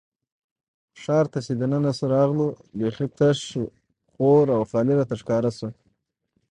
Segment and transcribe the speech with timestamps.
[1.01, 3.39] ښار ته چې دننه راغلو، بېخي تش،
[4.13, 5.69] تور او خالي راته ښکاره شو.